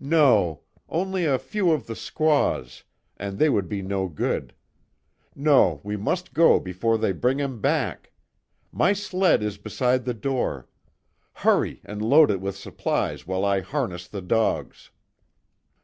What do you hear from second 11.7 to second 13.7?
and load it with supplies while I